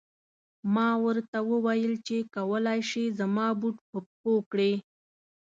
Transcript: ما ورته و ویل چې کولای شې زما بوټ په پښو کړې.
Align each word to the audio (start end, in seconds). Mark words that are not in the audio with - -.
ما 0.73 0.89
ورته 1.05 1.37
و 1.47 1.51
ویل 1.65 1.93
چې 2.07 2.17
کولای 2.35 2.79
شې 2.89 3.03
زما 3.19 3.47
بوټ 3.59 3.77
په 3.89 3.97
پښو 4.07 4.35
کړې. 4.51 4.73